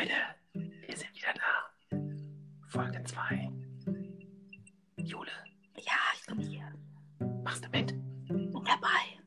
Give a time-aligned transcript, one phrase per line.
[0.00, 0.14] Leute,
[0.86, 1.98] wir sind wieder da.
[2.68, 3.50] Folge 2.
[4.96, 5.30] Jule,
[5.76, 6.72] Ja, ich bin hier.
[7.44, 7.90] machst du mit?
[8.30, 9.20] Dabei.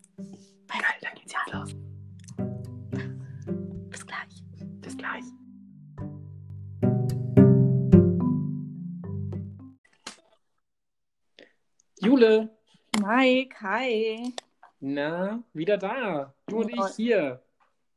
[0.67, 1.75] Geil, dann geht's jetzt los.
[3.91, 4.43] Bis gleich.
[4.81, 5.23] Bis gleich.
[11.99, 12.49] Jule,
[12.99, 14.33] Mike, hi.
[14.79, 16.33] na, wieder da.
[16.47, 17.41] Du und ich hier.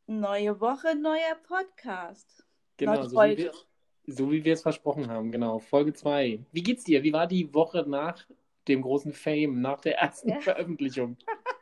[0.07, 2.46] Neue Woche, neuer Podcast.
[2.77, 3.53] Genau, so wie, wir,
[4.07, 5.59] so wie wir es versprochen haben, genau.
[5.59, 6.41] Folge 2.
[6.53, 7.03] Wie geht's dir?
[7.03, 8.25] Wie war die Woche nach
[8.69, 10.41] dem großen Fame, nach der ersten Ja.
[10.41, 11.17] Veröffentlichung?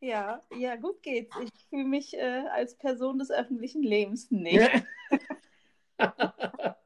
[0.00, 1.36] Ja, ja, gut geht's.
[1.42, 4.66] Ich fühle mich äh, als Person des öffentlichen Lebens nicht.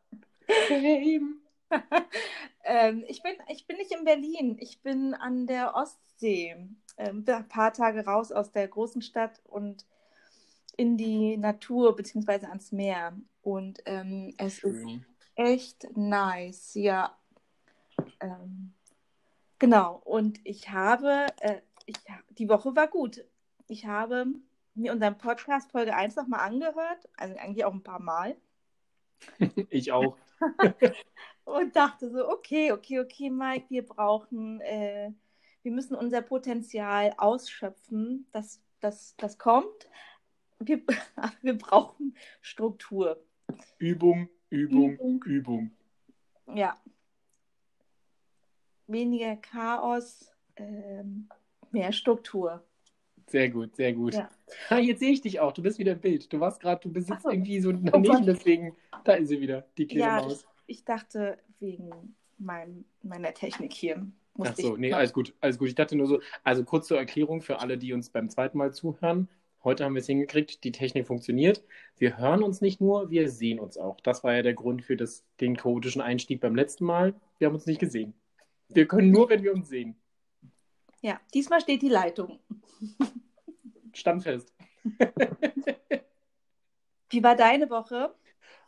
[2.64, 4.56] Ähm, ich, bin, ich bin nicht in Berlin.
[4.60, 6.56] Ich bin an der Ostsee.
[6.96, 9.84] Ähm, ein paar Tage raus aus der großen Stadt und
[10.76, 13.16] in die Natur beziehungsweise ans Meer.
[13.42, 15.04] Und ähm, es ist Schön.
[15.34, 17.16] echt nice, ja.
[18.20, 18.72] Ähm,
[19.58, 21.96] genau, und ich habe, äh, ich,
[22.30, 23.24] die Woche war gut.
[23.68, 24.26] Ich habe
[24.74, 28.36] mir unseren Podcast Folge 1 nochmal angehört, also eigentlich auch ein paar Mal,
[29.70, 30.16] Ich auch.
[31.44, 35.12] und dachte so, okay, okay, okay, Mike, wir brauchen, äh,
[35.62, 39.88] wir müssen unser Potenzial ausschöpfen, das, das, das kommt.
[40.58, 40.82] Wir,
[41.42, 43.22] wir brauchen Struktur.
[43.78, 45.22] Übung, Übung, Übung.
[45.24, 45.70] Übung.
[46.54, 46.76] Ja.
[48.86, 51.28] Weniger Chaos, ähm,
[51.70, 52.64] mehr Struktur.
[53.26, 54.14] Sehr gut, sehr gut.
[54.14, 54.30] Ja.
[54.68, 55.52] Ha, jetzt sehe ich dich auch.
[55.52, 56.30] Du bist wieder im Bild.
[56.32, 57.30] Du warst gerade, du jetzt so.
[57.30, 60.46] irgendwie so Oh daneben, deswegen, da ist sie wieder, die kleine Ja, Maus.
[60.66, 64.06] Ich dachte, wegen meinem, meiner Technik hier
[64.38, 65.68] Ach so, nee, alles gut, alles gut.
[65.68, 68.72] Ich dachte nur so, also kurz zur Erklärung für alle, die uns beim zweiten Mal
[68.72, 69.28] zuhören.
[69.64, 71.62] Heute haben wir es hingekriegt, die Technik funktioniert.
[71.96, 74.00] Wir hören uns nicht nur, wir sehen uns auch.
[74.00, 77.14] Das war ja der Grund für das, den chaotischen Einstieg beim letzten Mal.
[77.38, 78.14] Wir haben uns nicht gesehen.
[78.68, 79.96] Wir können nur, wenn wir uns sehen.
[81.00, 82.40] Ja, diesmal steht die Leitung.
[83.92, 84.52] Stand fest.
[87.10, 88.14] Wie war deine Woche?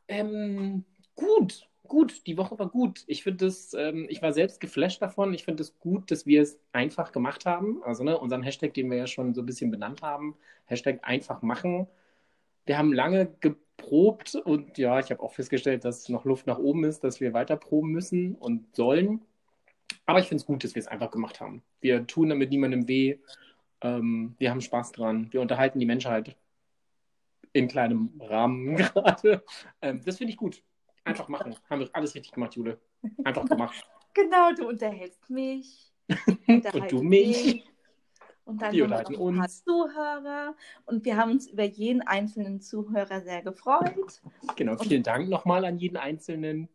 [0.06, 0.84] Ähm,
[1.16, 2.27] gut, gut.
[2.27, 3.05] Die Woche war gut.
[3.06, 5.34] Ich finde es, ähm, ich war selbst geflasht davon.
[5.34, 7.83] Ich finde es gut, dass wir es einfach gemacht haben.
[7.84, 10.37] Also, ne, unseren Hashtag, den wir ja schon so ein bisschen benannt haben,
[10.67, 11.87] Hashtag einfach machen.
[12.67, 16.84] Wir haben lange geprobt und ja, ich habe auch festgestellt, dass noch Luft nach oben
[16.84, 19.21] ist, dass wir weiter proben müssen und sollen.
[20.06, 21.62] Aber ich finde es gut, dass wir es einfach gemacht haben.
[21.81, 23.19] Wir tun damit niemandem weh.
[23.83, 25.28] Ähm, wir haben Spaß dran.
[25.33, 26.37] Wir unterhalten die Menschheit
[27.53, 29.45] in kleinem Rahmen gerade.
[29.81, 30.62] Ähm, das finde ich gut.
[31.04, 31.54] Einfach machen.
[31.69, 32.81] Haben wir alles richtig gemacht, Jule.
[33.25, 33.75] Einfach gemacht.
[34.16, 35.92] Genau, du unterhältst mich.
[36.47, 37.65] Und du mich.
[38.44, 39.65] Und dann Wir haben wir noch ein paar uns.
[39.65, 40.54] Zuhörer.
[40.87, 44.22] Und wir haben uns über jeden einzelnen Zuhörer sehr gefreut.
[44.56, 46.69] Genau, vielen Dank nochmal an jeden Einzelnen.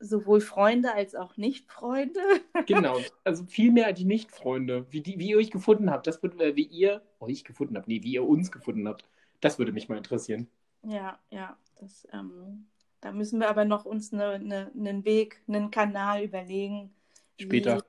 [0.00, 2.20] Sowohl Freunde als auch Nicht-Freunde.
[2.66, 4.86] Genau, also viel mehr die Nicht-Freunde.
[4.90, 7.88] Wie, die, wie ihr euch gefunden habt, das würde, äh, wie ihr euch gefunden habt,
[7.88, 9.08] nee, wie ihr uns gefunden habt,
[9.40, 10.48] das würde mich mal interessieren.
[10.82, 11.56] Ja, ja.
[11.80, 12.66] Das, ähm,
[13.00, 16.94] da müssen wir aber noch uns ne, ne, einen Weg, einen Kanal überlegen.
[17.38, 17.84] wie- Später.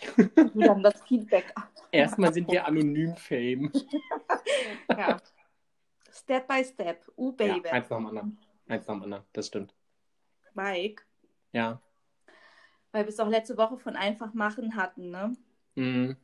[0.54, 1.52] Wie dann das Feedback.
[1.90, 3.72] Erstmal sind wir anonym Fame.
[4.90, 5.20] Ja.
[6.12, 7.04] Step by step.
[7.16, 7.68] Uh, Ja, Baby.
[7.68, 8.38] eins nach dem anderen.
[8.68, 9.74] Eins nach dem anderen, das stimmt.
[10.54, 11.02] Mike,
[11.52, 11.80] Ja.
[12.92, 15.36] weil wir es auch letzte Woche von einfach machen hatten, ne?
[15.74, 16.16] Mhm.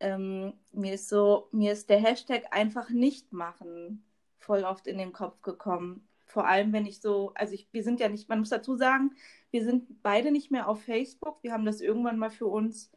[0.00, 4.04] Ähm, mir ist so, mir ist der Hashtag einfach nicht machen
[4.40, 6.06] voll oft in den Kopf gekommen.
[6.26, 9.12] Vor allem, wenn ich so, also ich, wir sind ja nicht, man muss dazu sagen,
[9.50, 11.38] wir sind beide nicht mehr auf Facebook.
[11.42, 12.90] Wir haben das irgendwann mal für uns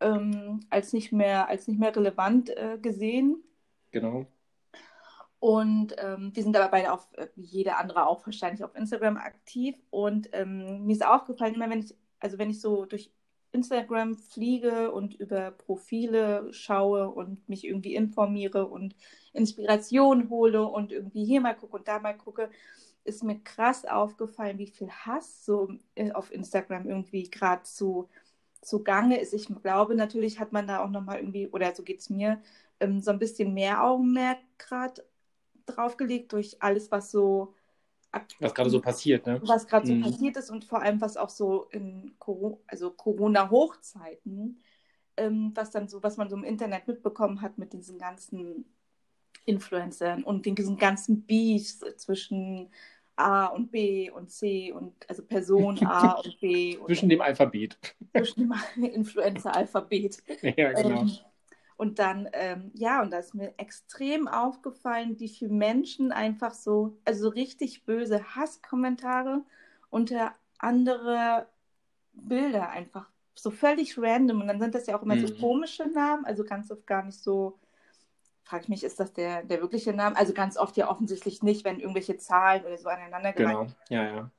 [0.00, 3.42] ähm, als nicht mehr, als nicht mehr relevant äh, gesehen.
[3.92, 4.26] Genau.
[5.38, 9.16] Und ähm, wir sind aber beide auf, äh, wie jeder andere auch wahrscheinlich auf Instagram
[9.16, 9.76] aktiv.
[9.90, 13.10] Und ähm, mir ist aufgefallen, immer wenn ich, also wenn ich so durch
[13.52, 18.94] Instagram fliege und über Profile schaue und mich irgendwie informiere und
[19.32, 22.50] Inspiration hole und irgendwie hier mal gucke und da mal gucke,
[23.04, 28.08] ist mir krass aufgefallen, wie viel Hass so äh, auf Instagram irgendwie gerade zu,
[28.60, 29.34] zu Gange ist.
[29.34, 32.40] Ich glaube, natürlich hat man da auch nochmal irgendwie, oder so geht es mir,
[32.80, 35.04] ähm, so ein bisschen mehr Augenmerk gerade
[35.66, 37.54] draufgelegt durch alles, was so
[38.40, 39.40] Was gerade so passiert, ne?
[39.44, 40.02] was gerade so Mhm.
[40.02, 44.58] passiert ist und vor allem was auch so in Coro also Corona-Hochzeiten,
[45.16, 48.64] ähm, was dann so, was man so im Internet mitbekommen hat mit diesen ganzen
[49.44, 52.70] Influencern und den, diesen ganzen Beefs zwischen
[53.16, 57.78] A und B und C und also Person A und B und Zwischen dem Alphabet.
[58.14, 60.22] zwischen dem Influencer-Alphabet.
[60.56, 61.00] Ja, genau.
[61.04, 61.18] Ähm,
[61.76, 66.98] Und dann, ähm, ja, und da ist mir extrem aufgefallen, wie viele Menschen einfach so,
[67.04, 69.42] also so richtig böse Hasskommentare
[69.90, 71.46] unter andere
[72.12, 74.42] Bilder einfach so völlig random.
[74.42, 75.26] Und dann sind das ja auch immer mhm.
[75.26, 77.58] so komische Namen, also ganz oft gar nicht so,
[78.44, 80.16] frage ich mich, ist das der, der wirkliche Name?
[80.16, 84.30] Also ganz oft ja offensichtlich nicht, wenn irgendwelche Zahlen oder so aneinander Genau, ja, ja.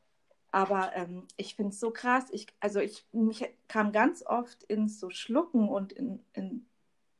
[0.51, 2.25] Aber ähm, ich finde es so krass.
[2.31, 6.67] Ich, also ich mich kam ganz oft ins so Schlucken und in, in,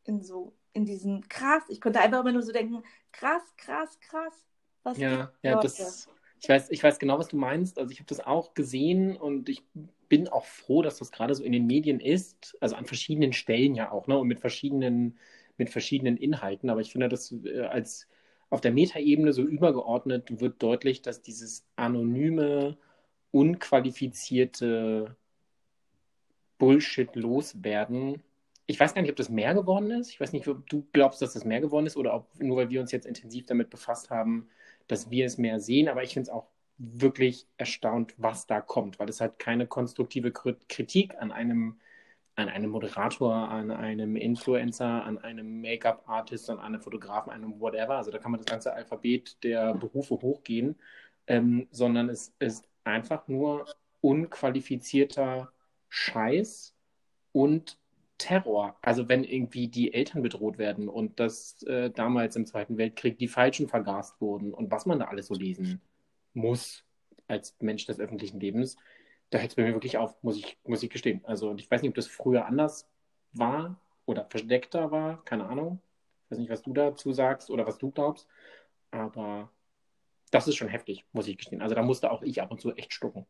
[0.05, 1.63] in so in diesen krass.
[1.69, 4.45] Ich konnte einfach immer nur so denken, krass, krass, krass.
[4.83, 6.09] Was ja, ja, das.
[6.39, 7.79] Ich weiß, ich weiß genau, was du meinst.
[7.79, 9.63] Also ich habe das auch gesehen und ich
[10.09, 12.57] bin auch froh, dass das gerade so in den Medien ist.
[12.59, 14.17] Also an verschiedenen Stellen ja auch, ne?
[14.17, 15.17] Und mit verschiedenen,
[15.57, 16.69] mit verschiedenen Inhalten.
[16.69, 18.09] Aber ich finde, dass äh, als
[18.49, 22.77] auf der Metaebene so übergeordnet wird deutlich, dass dieses anonyme
[23.31, 25.15] unqualifizierte
[26.59, 28.21] Bullshit loswerden.
[28.65, 30.09] Ich weiß gar nicht, ob das mehr geworden ist.
[30.09, 32.69] Ich weiß nicht, ob du glaubst, dass das mehr geworden ist oder ob nur weil
[32.69, 34.47] wir uns jetzt intensiv damit befasst haben,
[34.87, 35.89] dass wir es mehr sehen.
[35.89, 40.31] Aber ich finde es auch wirklich erstaunt, was da kommt, weil es halt keine konstruktive
[40.31, 41.79] Kritik an einem,
[42.35, 47.97] an einem Moderator, an einem Influencer, an einem Make-up-Artist, an einem Fotografen, einem whatever.
[47.97, 50.75] Also da kann man das ganze Alphabet der Berufe hochgehen,
[51.27, 53.65] ähm, sondern es ist einfach nur
[54.01, 55.51] unqualifizierter
[55.89, 56.73] Scheiß
[57.31, 57.77] und
[58.17, 58.77] Terror.
[58.81, 63.27] Also wenn irgendwie die Eltern bedroht werden und dass äh, damals im Zweiten Weltkrieg die
[63.27, 65.81] Falschen vergast wurden und was man da alles so lesen
[66.33, 66.85] muss
[67.27, 68.77] als Mensch des öffentlichen Lebens,
[69.29, 71.21] da hört es bei mir wirklich auf, muss ich, muss ich gestehen.
[71.25, 72.87] Also ich weiß nicht, ob das früher anders
[73.33, 75.81] war oder versteckter war, keine Ahnung.
[76.25, 78.27] Ich weiß nicht, was du dazu sagst oder was du glaubst,
[78.91, 79.49] aber
[80.31, 81.61] das ist schon heftig, muss ich gestehen.
[81.61, 83.25] Also da musste auch ich ab und zu echt stucken.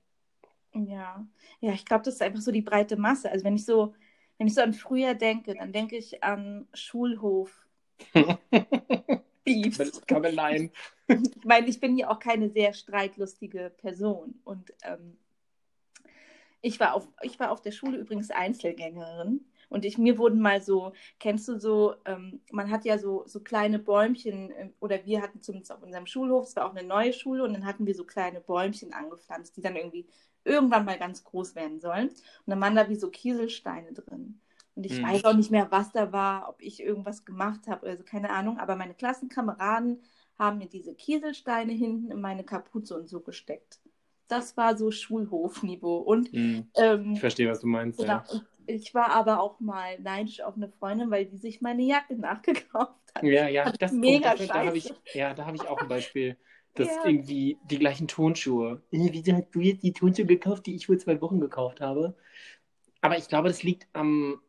[0.74, 1.26] Ja,
[1.60, 3.30] ja, ich glaube, das ist einfach so die breite Masse.
[3.30, 3.94] Also wenn ich so,
[4.38, 7.68] wenn ich so an früher denke, dann denke ich an Schulhof.
[9.44, 10.02] Beefs.
[10.08, 10.72] Kabeleien.
[11.08, 14.40] ich meine, ich bin ja auch keine sehr streitlustige Person.
[14.44, 15.18] Und ähm,
[16.62, 19.46] ich, war auf, ich war auf der Schule übrigens Einzelgängerin.
[19.70, 23.40] Und ich, mir wurden mal so, kennst du so, ähm, man hat ja so, so
[23.40, 27.12] kleine Bäumchen, äh, oder wir hatten zumindest auf unserem Schulhof, es war auch eine neue
[27.12, 30.06] Schule, und dann hatten wir so kleine Bäumchen angepflanzt, die dann irgendwie
[30.45, 32.10] irgendwann mal ganz groß werden sollen.
[32.10, 32.18] Und
[32.48, 34.40] dann waren da wie so Kieselsteine drin.
[34.75, 35.07] Und ich mhm.
[35.07, 38.31] weiß auch nicht mehr, was da war, ob ich irgendwas gemacht habe oder so, keine
[38.31, 38.57] Ahnung.
[38.57, 40.01] Aber meine Klassenkameraden
[40.38, 43.80] haben mir diese Kieselsteine hinten in meine Kapuze und so gesteckt.
[44.28, 45.98] Das war so Schulhofniveau.
[45.98, 46.68] Und mhm.
[46.75, 48.00] ähm, ich verstehe, was du meinst.
[48.00, 48.13] Genau.
[48.13, 48.24] Ja.
[48.66, 52.94] Ich war aber auch mal neidisch auf eine Freundin, weil die sich meine Jacke nachgekauft
[53.13, 53.24] hat.
[53.24, 56.38] Ja, ja, das mega Punkt, da habe ich, ja, da habe ich auch ein Beispiel.
[56.75, 57.06] Das ja.
[57.06, 58.81] irgendwie die gleichen Tonschuhe.
[58.90, 62.16] Wieso hast du jetzt die Tonschuhe gekauft, die ich vor zwei Wochen gekauft habe?
[63.02, 64.40] Aber ich glaube, das liegt am.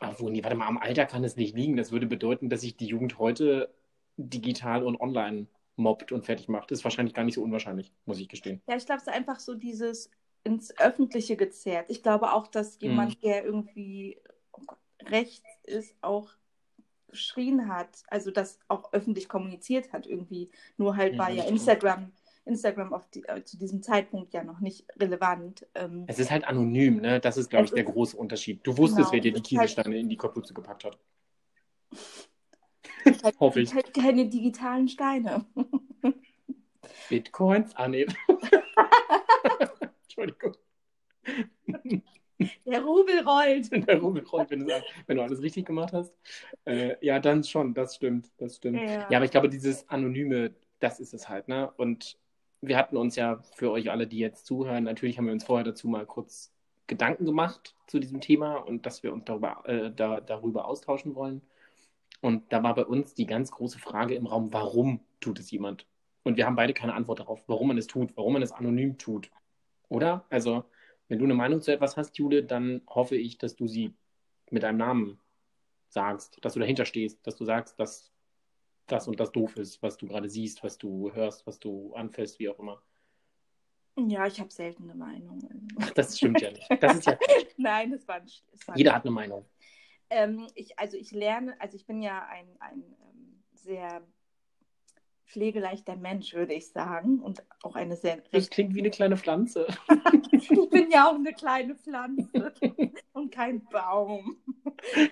[0.00, 1.76] Obwohl, nee, warte mal, am Alter kann es nicht liegen.
[1.76, 3.72] Das würde bedeuten, dass sich die Jugend heute
[4.16, 5.46] digital und online
[5.76, 6.70] mobbt und fertig macht.
[6.70, 8.60] Das ist wahrscheinlich gar nicht so unwahrscheinlich, muss ich gestehen.
[8.66, 10.10] Ja, ich glaube, es ist einfach so dieses
[10.42, 11.86] ins Öffentliche gezerrt.
[11.88, 13.20] Ich glaube auch, dass jemand, mhm.
[13.20, 14.18] der irgendwie
[14.52, 16.30] oh Gott, rechts ist, auch
[17.16, 20.50] geschrien hat, also das auch öffentlich kommuniziert hat irgendwie.
[20.76, 22.12] Nur halt ja, war ja Instagram,
[22.44, 25.66] Instagram auf die, äh, zu diesem Zeitpunkt ja noch nicht relevant.
[25.74, 27.18] Ähm, es ist halt anonym, ne?
[27.20, 28.60] Das ist, glaube ich, der große Unterschied.
[28.66, 30.02] Du wusstest, genau, wer dir die Kieselsteine halt...
[30.02, 30.98] in die Kapuze gepackt hat.
[33.22, 33.72] Halt, Hoffe ich.
[33.72, 35.46] Halt keine digitalen Steine.
[37.08, 37.70] Bitcoins?
[37.76, 38.04] Ah, nee.
[40.02, 40.56] Entschuldigung.
[42.38, 43.70] Der Rubel rollt.
[43.88, 46.14] Der Rubel rollt, wenn du, wenn du alles richtig gemacht hast.
[46.64, 48.80] Äh, ja, dann schon, das stimmt, das stimmt.
[48.80, 49.08] Ja.
[49.10, 51.70] ja, aber ich glaube, dieses Anonyme, das ist es halt, ne?
[51.76, 52.18] Und
[52.60, 55.64] wir hatten uns ja für euch alle, die jetzt zuhören, natürlich haben wir uns vorher
[55.64, 56.52] dazu mal kurz
[56.86, 61.42] Gedanken gemacht zu diesem Thema und dass wir uns darüber, äh, da, darüber austauschen wollen.
[62.20, 65.86] Und da war bei uns die ganz große Frage im Raum, warum tut es jemand?
[66.22, 68.98] Und wir haben beide keine Antwort darauf, warum man es tut, warum man es anonym
[68.98, 69.30] tut.
[69.88, 70.24] Oder?
[70.30, 70.64] Also,
[71.08, 73.94] wenn du eine Meinung zu etwas hast, Jule, dann hoffe ich, dass du sie
[74.50, 75.20] mit deinem Namen
[75.88, 78.12] sagst, dass du dahinter stehst, dass du sagst, dass
[78.86, 82.38] das und das doof ist, was du gerade siehst, was du hörst, was du anfällst,
[82.38, 82.82] wie auch immer.
[83.98, 85.40] Ja, ich habe selten eine Meinung.
[85.80, 86.68] Ach, das stimmt ja nicht.
[86.80, 87.18] Das ist ja
[87.56, 88.44] Nein, das war nicht.
[88.52, 88.96] Das war Jeder nicht.
[88.96, 89.46] hat eine Meinung.
[90.10, 94.06] Ähm, ich, also ich lerne, also ich bin ja ein, ein ähm, sehr
[95.26, 97.20] pflegeleichter Mensch, würde ich sagen.
[97.20, 98.22] Und auch eine sehr.
[98.30, 99.66] Das klingt wie eine kleine Pflanze.
[100.32, 102.52] ich bin ja auch eine kleine Pflanze
[103.12, 104.36] und kein Baum.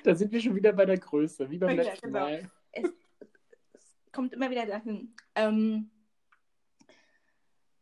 [0.04, 2.21] Da sind wir schon wieder bei der Größe, wie beim ja, letzten genau.
[2.21, 2.50] Mal.
[2.73, 2.90] Es,
[3.73, 5.14] es, kommt immer wieder dahin.
[5.35, 5.90] Ähm,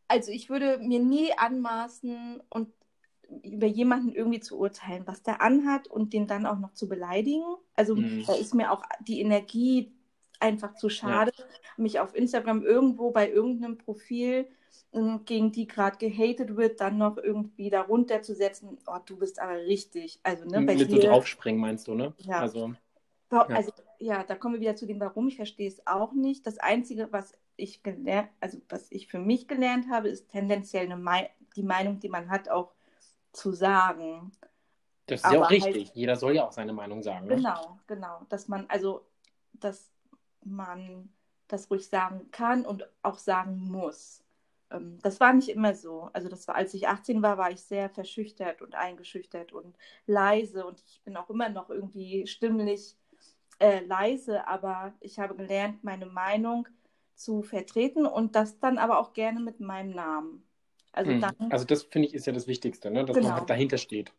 [0.07, 2.69] also ich würde mir nie anmaßen und
[3.43, 7.43] über jemanden irgendwie zu urteilen, was der anhat und den dann auch noch zu beleidigen.
[7.75, 8.23] Also mhm.
[8.27, 9.91] da ist mir auch die Energie
[10.43, 11.45] einfach zu schade, ja.
[11.77, 14.47] mich auf Instagram irgendwo bei irgendeinem Profil,
[14.91, 19.39] ähm, gegen die gerade gehatet wird, dann noch irgendwie darunter zu setzen, oh, du bist
[19.39, 20.19] aber richtig.
[20.21, 22.13] Also, ne, bei Mit dir, so draufspringen, meinst du, ne?
[22.17, 22.39] Ja.
[22.39, 22.73] Also,
[23.31, 23.41] ja.
[23.47, 25.29] also, ja, da kommen wir wieder zu dem Warum.
[25.29, 26.45] Ich verstehe es auch nicht.
[26.45, 30.97] Das Einzige, was ich gelernt, also was ich für mich gelernt habe, ist tendenziell eine
[30.97, 32.73] Me die Meinung, die man hat, auch
[33.31, 34.31] zu sagen.
[35.05, 35.87] Das ist Aber ja auch richtig.
[35.87, 37.27] Halt, Jeder soll ja auch seine Meinung sagen.
[37.27, 37.35] Ne?
[37.35, 38.25] Genau, genau.
[38.29, 39.05] Dass man, also,
[39.53, 39.92] dass
[40.45, 41.09] man
[41.47, 44.23] das ruhig sagen kann und auch sagen muss.
[44.71, 46.09] Ähm, das war nicht immer so.
[46.13, 50.65] Also das war, als ich 18 war, war ich sehr verschüchtert und eingeschüchtert und leise
[50.65, 52.97] und ich bin auch immer noch irgendwie stimmlich
[53.59, 56.67] äh, leise, aber ich habe gelernt, meine Meinung
[57.15, 60.43] zu vertreten und das dann aber auch gerne mit meinem Namen.
[60.91, 61.21] Also, hm.
[61.21, 63.05] dann, also das finde ich ist ja das Wichtigste, ne?
[63.05, 63.29] dass genau.
[63.29, 64.11] man halt dahinter steht.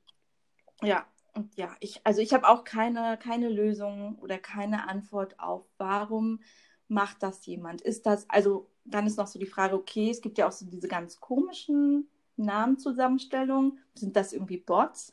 [0.82, 5.66] Ja, und ja, ich, also ich habe auch keine, keine Lösung oder keine Antwort auf,
[5.78, 6.40] warum
[6.88, 7.80] macht das jemand?
[7.80, 10.66] Ist das, also dann ist noch so die Frage, okay, es gibt ja auch so
[10.66, 13.78] diese ganz komischen Namenzusammenstellungen.
[13.94, 15.10] Sind das irgendwie Bots?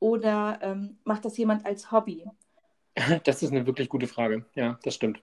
[0.00, 2.24] Oder ähm, macht das jemand als Hobby?
[3.24, 4.44] Das ist eine wirklich gute Frage.
[4.54, 5.22] Ja, das stimmt.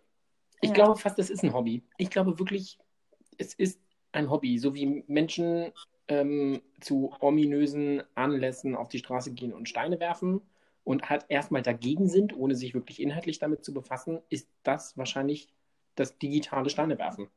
[0.62, 0.76] Ich ja.
[0.76, 1.84] glaube fast, es ist ein Hobby.
[1.98, 2.80] Ich glaube wirklich,
[3.38, 3.82] es ist
[4.14, 5.74] ein Hobby, so wie Menschen
[6.08, 10.42] ähm, zu ominösen Anlässen auf die Straße gehen und Steine werfen
[10.84, 15.50] und halt erstmal dagegen sind, ohne sich wirklich inhaltlich damit zu befassen, ist das wahrscheinlich
[15.96, 17.28] das digitale Steine werfen.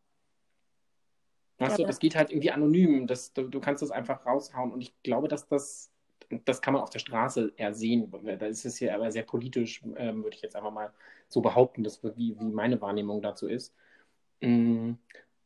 [1.58, 3.06] Weißt ja, du, das geht halt irgendwie anonym.
[3.06, 4.70] Das, du, du, kannst das einfach raushauen.
[4.70, 5.90] Und ich glaube, dass das,
[6.44, 8.12] das kann man auf der Straße eher sehen.
[8.38, 10.92] Da ist es hier aber sehr politisch, ähm, würde ich jetzt einfach mal
[11.28, 13.74] so behaupten, dass, wie, wie meine Wahrnehmung dazu ist.
[14.40, 14.92] Mm,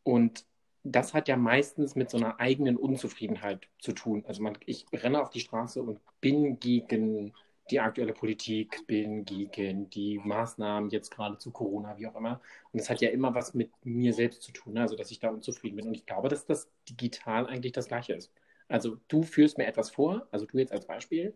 [0.03, 0.45] und
[0.85, 4.25] das hat ja meistens mit so einer eigenen Unzufriedenheit zu tun.
[4.27, 7.33] Also man, ich renne auf die Straße und bin gegen
[7.71, 12.41] die aktuelle Politik, bin gegen die Maßnahmen jetzt gerade zu Corona, wie auch immer.
[12.73, 14.83] Und das hat ja immer was mit mir selbst zu tun, ne?
[14.83, 15.87] also dass ich da unzufrieden bin.
[15.87, 18.33] Und ich glaube, dass das digital eigentlich das Gleiche ist.
[18.69, 21.35] Also du führst mir etwas vor, also du jetzt als Beispiel,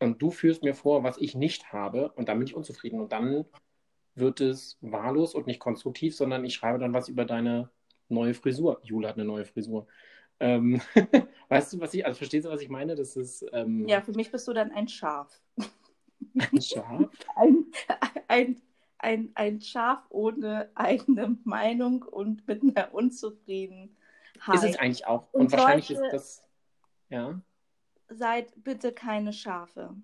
[0.00, 3.00] und du führst mir vor, was ich nicht habe, und dann bin ich unzufrieden.
[3.00, 3.44] Und dann
[4.14, 7.70] wird es wahllos und nicht konstruktiv, sondern ich schreibe dann was über deine
[8.08, 8.80] neue Frisur.
[8.82, 9.86] Jule hat eine neue Frisur.
[10.40, 10.80] Ähm,
[11.48, 12.94] weißt du, was ich, also verstehst du, was ich meine?
[12.94, 15.40] Das ist, ähm, ja, für mich bist du dann ein Schaf.
[16.52, 17.08] Ein Schaf?
[17.36, 17.66] ein,
[18.28, 18.60] ein,
[18.98, 23.90] ein, ein Schaf ohne eigene Meinung und mit einer Unzufriedenheit.
[24.52, 25.32] Ist es eigentlich auch.
[25.32, 26.42] Und, und wahrscheinlich ist das,
[27.08, 27.40] ja.
[28.08, 29.94] Seid bitte keine Schafe.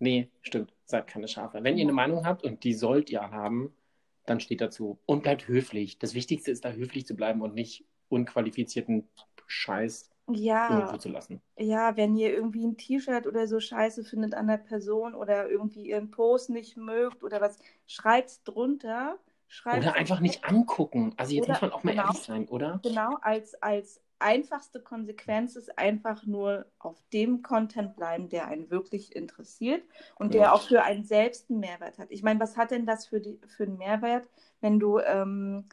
[0.00, 0.72] Nee, stimmt.
[0.84, 1.62] Seid keine Schafe.
[1.62, 3.72] Wenn ihr eine Meinung habt, und die sollt ihr haben,
[4.26, 4.98] dann steht dazu.
[5.06, 5.98] Und bleibt höflich.
[5.98, 9.08] Das Wichtigste ist da höflich zu bleiben und nicht unqualifizierten
[9.46, 11.40] Scheiß ja, irgendwo zu lassen.
[11.58, 15.88] Ja, wenn ihr irgendwie ein T-Shirt oder so scheiße findet an der Person oder irgendwie
[15.88, 19.18] ihren Post nicht mögt oder was, schreibt's drunter.
[19.52, 21.12] Schreibt's oder einfach nicht angucken.
[21.16, 22.78] Also jetzt muss man auch mal genau, ehrlich sein, oder?
[22.84, 29.16] Genau, als, als einfachste Konsequenz ist einfach nur auf dem Content bleiben, der einen wirklich
[29.16, 29.82] interessiert
[30.14, 32.12] und der auch für einen selbst einen Mehrwert hat.
[32.12, 34.28] Ich meine, was hat denn das für, die, für einen Mehrwert,
[34.60, 35.64] wenn du ähm,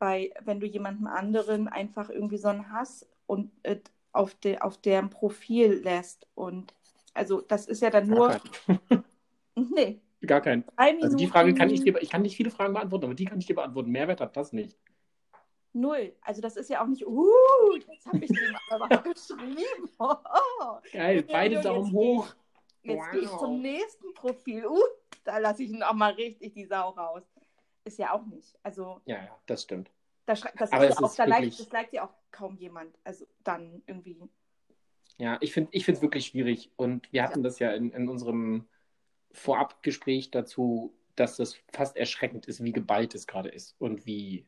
[0.00, 3.78] bei, wenn du jemandem anderen einfach irgendwie so einen Hass und äh,
[4.10, 6.26] auf, de, auf deren Profil lässt?
[6.34, 6.74] Und
[7.14, 8.40] also das ist ja dann nur.
[9.54, 10.00] nee.
[10.26, 10.64] Gar kein.
[10.76, 13.38] Also die Frage kann ich dir, ich kann nicht viele Fragen beantworten, aber die kann
[13.38, 13.90] ich dir beantworten.
[13.90, 14.76] Mehrwert hat das nicht.
[15.72, 16.14] Null.
[16.20, 19.88] Also das ist ja auch nicht, uh, jetzt habe ich dem aber geschrieben.
[19.98, 20.14] Oh,
[20.92, 22.34] Geil, beide Daumen hoch.
[22.82, 23.10] Jetzt wow.
[23.12, 24.66] gehe ich zum nächsten Profil.
[24.66, 24.80] Uh,
[25.24, 27.22] da lasse ich noch mal richtig die Sau raus.
[27.84, 28.58] Ist ja auch nicht.
[28.62, 29.00] Also.
[29.04, 29.90] Ja, ja, das stimmt.
[30.26, 31.58] Das, das aber ist ja auch, da wirklich...
[31.58, 32.96] liked, das liked ja auch kaum jemand.
[33.04, 34.20] Also dann irgendwie.
[35.18, 36.72] Ja, ich finde es ich wirklich schwierig.
[36.76, 37.42] Und wir hatten ja.
[37.44, 38.66] das ja in, in unserem
[39.32, 44.46] Vorabgespräch dazu, dass das fast erschreckend ist, wie geballt es gerade ist und wie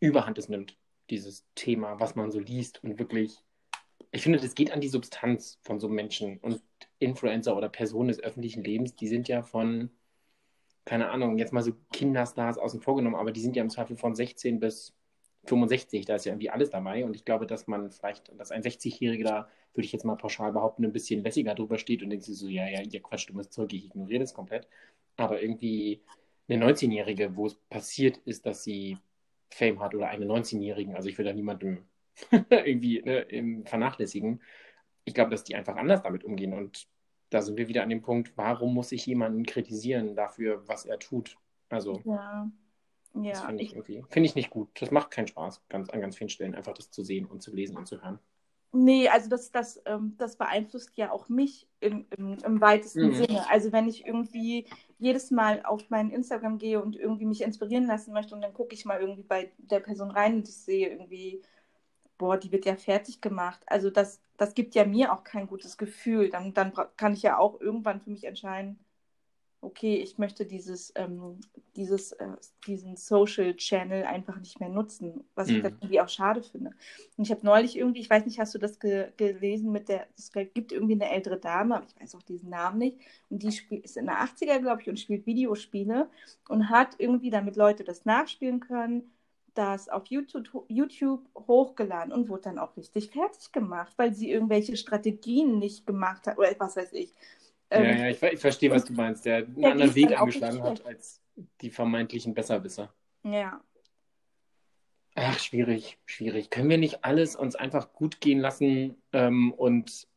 [0.00, 0.76] Überhand es nimmt,
[1.10, 3.38] dieses Thema, was man so liest und wirklich,
[4.10, 6.62] ich finde, das geht an die Substanz von so Menschen und
[6.98, 9.90] Influencer oder Personen des öffentlichen Lebens, die sind ja von,
[10.84, 13.96] keine Ahnung, jetzt mal so Kinderstars außen vor genommen, aber die sind ja im Zweifel
[13.96, 14.94] von 16 bis
[15.44, 18.62] 65, da ist ja irgendwie alles dabei und ich glaube, dass man vielleicht, dass ein
[18.62, 22.24] 60-Jähriger da, würde ich jetzt mal pauschal behaupten, ein bisschen lässiger drüber steht und denkt
[22.24, 24.68] sich so, ja, ja, ihr Quatsch, du musst zurück, ich ignoriere das komplett.
[25.16, 26.02] Aber irgendwie
[26.48, 28.98] eine 19-Jährige, wo es passiert ist, dass sie
[29.50, 30.94] Fame hat oder eine 19-Jährigen.
[30.94, 31.84] Also ich will da niemandem
[32.50, 34.42] irgendwie ne, vernachlässigen.
[35.04, 36.52] Ich glaube, dass die einfach anders damit umgehen.
[36.52, 36.86] Und
[37.30, 40.98] da sind wir wieder an dem Punkt, warum muss ich jemanden kritisieren dafür, was er
[40.98, 41.36] tut?
[41.68, 42.50] Also, ja.
[43.14, 44.70] Ja, finde ich, irgendwie, find ich nicht gut.
[44.80, 47.54] Das macht keinen Spaß, ganz, an ganz vielen Stellen, einfach das zu sehen und zu
[47.54, 48.18] lesen und zu hören.
[48.74, 53.12] Nee, also das, das, ähm, das beeinflusst ja auch mich im, im, im weitesten Mhm.
[53.12, 53.48] Sinne.
[53.50, 54.66] Also wenn ich irgendwie
[54.98, 58.74] jedes Mal auf mein Instagram gehe und irgendwie mich inspirieren lassen möchte und dann gucke
[58.74, 61.42] ich mal irgendwie bei der Person rein und ich sehe irgendwie,
[62.18, 63.62] boah, die wird ja fertig gemacht.
[63.66, 66.30] Also das, das gibt ja mir auch kein gutes Gefühl.
[66.30, 68.78] Dann, dann kann ich ja auch irgendwann für mich entscheiden,
[69.62, 71.40] okay, ich möchte dieses, ähm,
[71.76, 72.28] dieses, äh,
[72.66, 75.62] diesen Social Channel einfach nicht mehr nutzen, was ich Mhm.
[75.62, 76.72] dann irgendwie auch schade finde.
[77.16, 80.06] Und ich habe neulich irgendwie, ich weiß nicht, hast du das ge gelesen mit der,
[80.18, 82.98] es gibt irgendwie eine ältere Dame, aber ich weiß auch diesen Namen nicht,
[83.30, 83.48] und die
[83.82, 86.10] ist in der 80er, glaube ich, und spielt Videospiele
[86.48, 89.12] und hat irgendwie, damit Leute das nachspielen können,
[89.54, 94.76] das auf YouTube, YouTube hochgeladen und wurde dann auch richtig fertig gemacht, weil sie irgendwelche
[94.76, 97.12] Strategien nicht gemacht hat, oder was weiß ich.
[97.72, 99.94] Ja, Ähm, ja, ich, ver- ich verstehe, was du meinst, der einen Ja, die anderen
[99.94, 101.22] Weg nicht hat als
[101.60, 102.92] die vermeintlichen Besserwisser.
[103.24, 103.62] ja.
[105.14, 106.48] Ach, schwierig, schwierig.
[106.48, 110.08] Können wir nicht alles uns einfach gut gehen lassen ähm, und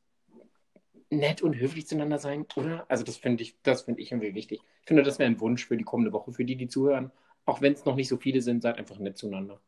[1.10, 2.86] nett und höflich zueinander sein, oder?
[2.90, 4.62] Also das finde ich, das finde ich irgendwie wichtig.
[4.82, 7.12] Ich finde, das wäre ein Wunsch für die kommende Woche, für die, die zuhören.
[7.46, 9.60] Auch wenn es noch nicht so viele sind, seid einfach nett zueinander,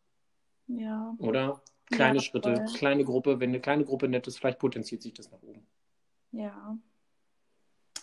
[0.67, 1.13] Ja.
[1.19, 1.61] oder?
[1.87, 2.65] Kleine Ja, Schritte, voll.
[2.77, 3.39] kleine Gruppe.
[3.41, 5.67] Wenn eine kleine Gruppe nett ist, vielleicht potenziert sich das nach oben.
[6.31, 6.77] Ja.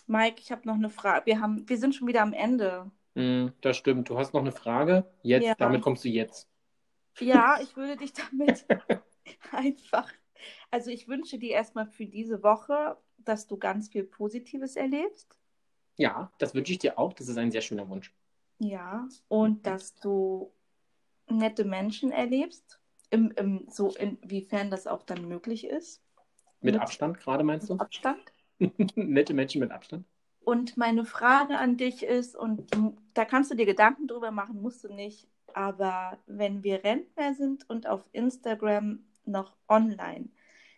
[0.07, 1.25] Mike, ich habe noch eine Frage.
[1.25, 2.91] Wir haben, wir sind schon wieder am Ende.
[3.15, 4.09] Mm, das stimmt.
[4.09, 5.05] Du hast noch eine Frage?
[5.23, 5.55] Jetzt, Ja.
[5.55, 6.47] damit kommst du jetzt.
[7.19, 8.65] Ja, ich würde dich damit
[9.51, 10.11] einfach.
[10.69, 15.39] Also ich wünsche dir erstmal für diese Woche, dass du ganz viel Positives erlebst.
[15.97, 17.13] Ja, das wünsche ich dir auch.
[17.13, 18.13] Das ist ein sehr schöner Wunsch.
[18.59, 19.07] Ja.
[19.27, 20.51] Und dass du
[21.27, 22.79] nette Menschen erlebst.
[23.11, 26.01] Im, im, so inwiefern das auch dann möglich ist.
[26.59, 27.75] Mit Mit- Abstand gerade, meinst du?
[27.77, 28.33] Abstand.
[28.95, 30.05] Nette Menschen mit Abstand?
[30.43, 32.69] Und meine Frage an dich ist, und
[33.13, 37.67] da kannst du dir Gedanken drüber machen, musst du nicht, aber wenn wir Rentner sind
[37.69, 40.29] und auf Instagram noch online,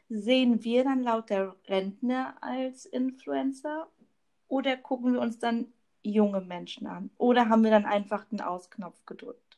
[0.09, 3.87] sehen wir dann laut der Rentner als Influencer
[4.47, 5.67] oder gucken wir uns dann
[6.01, 7.09] junge Menschen an?
[7.17, 9.57] Oder haben wir dann einfach den Ausknopf gedrückt?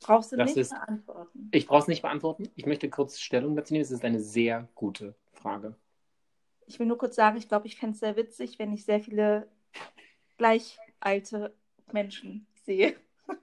[0.00, 1.48] Brauchst du Das nicht ist- beantworten.
[1.50, 2.48] Ich brauche es nicht beantworten.
[2.54, 3.82] Ich möchte kurz Stellung dazu nehmen.
[3.82, 5.74] Es ist eine sehr gute Frage.
[6.66, 9.00] Ich will nur kurz sagen, ich glaube, ich fände es sehr witzig, wenn ich sehr
[9.00, 9.48] viele
[10.38, 11.54] gleich alte
[11.92, 12.96] Menschen sehe.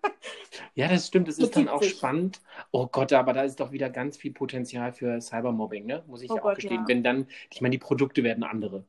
[0.76, 1.28] Ja, das stimmt.
[1.28, 1.98] Es ist dann auch 70.
[1.98, 2.42] spannend.
[2.72, 6.04] Oh Gott, aber da ist doch wieder ganz viel Potenzial für Cybermobbing, ne?
[6.08, 6.82] Muss ich Oh ja auch Gott, gestehen.
[6.82, 6.88] ja.
[6.88, 8.86] Wenn dann, ich meine, die Produkte werden andere.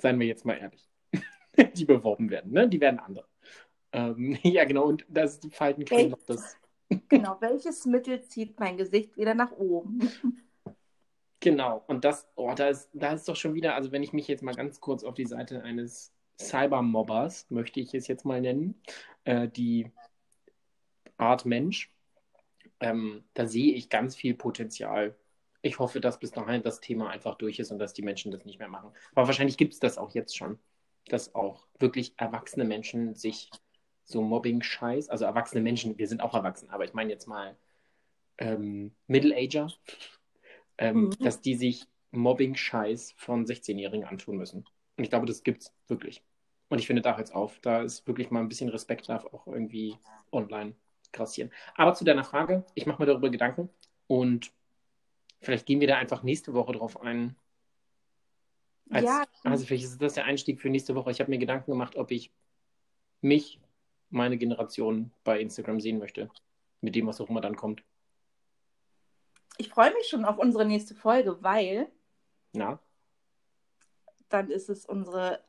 [0.00, 0.88] Seien wir jetzt mal ehrlich.
[1.76, 2.68] die beworben werden, ne?
[2.68, 3.26] Die werden andere.
[3.92, 4.84] Ähm, ja, genau.
[4.86, 6.56] Und das ist die Faltencreme noch das.
[7.08, 10.10] Genau, welches Mittel zieht mein Gesicht wieder nach oben?
[11.42, 11.82] Genau.
[11.88, 14.44] Und das, oh, da ist, da ist doch schon wieder, also wenn ich mich jetzt
[14.44, 18.80] mal ganz kurz auf die Seite eines Cybermobbers, möchte ich es jetzt mal nennen,
[19.24, 19.90] äh, die
[21.16, 21.92] Art Mensch,
[22.78, 25.16] ähm, da sehe ich ganz viel Potenzial.
[25.62, 28.44] Ich hoffe, dass bis dahin das Thema einfach durch ist und dass die Menschen das
[28.44, 28.92] nicht mehr machen.
[29.16, 30.60] Aber wahrscheinlich gibt es das auch jetzt schon,
[31.08, 33.50] dass auch wirklich erwachsene Menschen sich
[34.04, 37.56] so Mobbing-Scheiß, also erwachsene Menschen, wir sind auch erwachsen, aber ich meine jetzt mal
[38.38, 39.72] ähm, Middle-Ager,
[40.82, 41.10] ähm, Mhm.
[41.20, 44.64] dass die sich Mobbing-Scheiß von 16-Jährigen antun müssen.
[44.96, 46.22] Und ich glaube, das gibt's wirklich.
[46.68, 47.58] Und ich finde, da hört's auf.
[47.60, 49.96] Da ist wirklich mal ein bisschen Respekt darf auch irgendwie
[50.30, 50.74] online
[51.12, 51.50] grassieren.
[51.74, 53.68] Aber zu deiner Frage, ich mache mir darüber Gedanken
[54.06, 54.52] und
[55.40, 57.36] vielleicht gehen wir da einfach nächste Woche drauf ein.
[58.90, 59.24] Als, Ja.
[59.44, 61.10] Also vielleicht ist das der Einstieg für nächste Woche.
[61.10, 62.30] Ich habe mir Gedanken gemacht, ob ich
[63.20, 63.60] mich,
[64.10, 66.30] meine Generation bei Instagram sehen möchte.
[66.80, 67.82] Mit dem, was auch immer dann kommt.
[69.58, 71.88] Ich freue mich schon auf unsere nächste Folge, weil
[72.52, 72.78] Na?
[74.28, 75.44] dann ist es unsere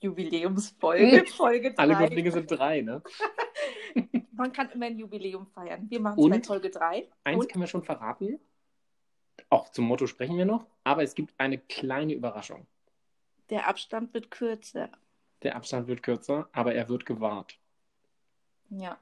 [0.00, 1.78] Jubiläumsfolge, Folge 3.
[1.82, 3.02] Alle guten Dinge sind drei, ne?
[4.32, 5.86] Man kann immer ein Jubiläum feiern.
[5.90, 6.42] Wir machen es bei?
[6.46, 7.08] Folge 3.
[7.24, 8.38] Eins Und können wir schon verraten.
[9.50, 10.66] Auch zum Motto sprechen wir noch.
[10.84, 12.66] Aber es gibt eine kleine Überraschung.
[13.50, 14.90] der Abstand wird kürzer.
[15.42, 17.58] Der Abstand wird kürzer, aber er wird gewahrt.
[18.70, 18.98] Ja.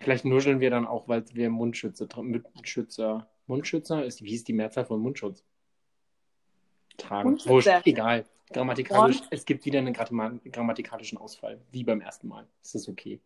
[0.00, 4.86] Vielleicht nuscheln wir dann auch, weil wir Mundschütze, Mundschützer, Mundschützer ist, wie ist die Mehrzahl
[4.86, 5.44] von Mundschutz?
[6.96, 7.38] Tragen.
[7.44, 8.24] Wurscht, egal.
[8.52, 12.48] Grammatikalisch, es gibt wieder einen grammatikalischen Ausfall, wie beim ersten Mal.
[12.62, 13.20] Das ist okay.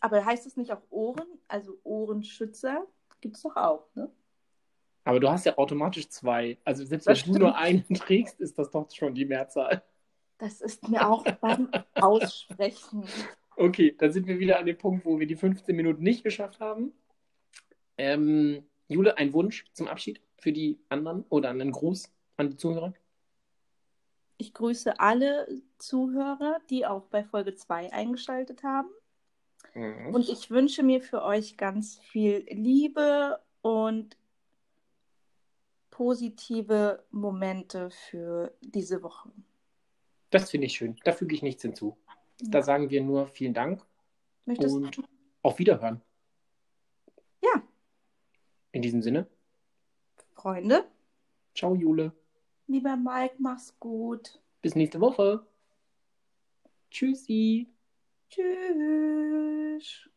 [0.00, 1.26] Aber heißt es nicht auch Ohren?
[1.48, 2.86] Also Ohrenschützer
[3.20, 4.10] gibt es doch auch, ne?
[5.04, 6.58] Aber du hast ja automatisch zwei.
[6.64, 9.82] Also selbst Das wenn du nur einen trägst, ist das doch schon die Mehrzahl.
[10.38, 13.04] Das ist mir auch beim Aussprechen.
[13.60, 16.60] Okay, dann sind wir wieder an dem Punkt, wo wir die 15 Minuten nicht geschafft
[16.60, 16.94] haben.
[17.98, 22.94] Ähm, Jule, ein Wunsch zum Abschied für die anderen oder einen Gruß an die Zuhörer?
[24.38, 25.46] Ich grüße alle
[25.76, 28.88] Zuhörer, die auch bei Folge 2 eingeschaltet haben.
[29.74, 30.14] Mhm.
[30.14, 34.16] Und ich wünsche mir für euch ganz viel Liebe und
[35.90, 39.30] positive Momente für diese Woche.
[40.30, 40.96] Das finde ich schön.
[41.04, 41.98] Da füge ich nichts hinzu.
[42.42, 43.84] Da sagen wir nur vielen Dank
[44.46, 45.02] Möchtest und
[45.42, 46.00] auf Wiederhören.
[47.42, 47.62] Ja.
[48.72, 49.26] In diesem Sinne,
[50.34, 50.88] Freunde,
[51.54, 52.12] ciao Jule.
[52.66, 54.40] lieber Mike, mach's gut.
[54.62, 55.46] Bis nächste Woche.
[56.90, 57.68] Tschüssi.
[58.28, 60.08] Tschüss.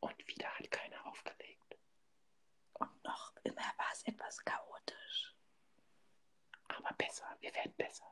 [0.00, 1.78] Und wieder hat keiner aufgelegt.
[2.74, 5.34] Und noch immer war es etwas chaotisch.
[6.68, 7.26] Aber besser.
[7.40, 8.06] Wir werden besser.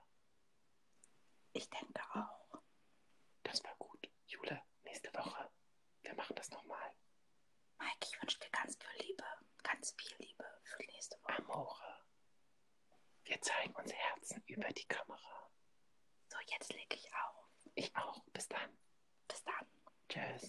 [1.57, 2.61] Ich denke auch.
[3.45, 4.11] Das war gut.
[4.27, 5.51] Jule, nächste Woche.
[6.03, 6.93] Wir machen das nochmal.
[7.79, 9.25] Mike, ich wünsche dir ganz viel Liebe.
[9.63, 11.37] Ganz viel Liebe für die nächste Woche.
[11.37, 12.05] Amore.
[13.23, 15.51] Wir zeigen unsere Herzen über die Kamera.
[16.29, 17.49] So, jetzt lege ich auf.
[17.77, 18.25] Ich auch.
[18.33, 18.77] Bis dann.
[19.29, 19.67] Bis dann.
[20.09, 20.43] Tschüss.